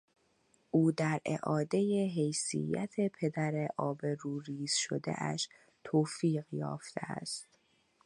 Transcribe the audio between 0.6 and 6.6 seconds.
او در اعادهی حیثیت پدر آبروریز شدهاش توفیق